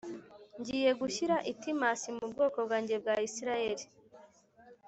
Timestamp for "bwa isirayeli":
3.01-3.85